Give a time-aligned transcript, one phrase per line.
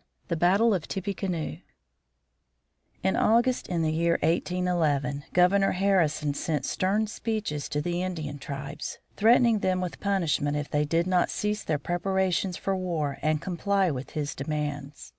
[0.00, 0.06] X.
[0.28, 1.60] THE BATTLE OF TIPPECANOE
[3.02, 8.96] In August, in the year 1811, Governor Harrison sent stern "speeches" to the Indian tribes,
[9.18, 13.90] threatening them with punishment if they did not cease their preparations for war and comply
[13.90, 15.12] with his demands.